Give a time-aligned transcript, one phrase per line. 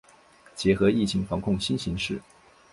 [0.55, 2.19] 结合疫情防控新形势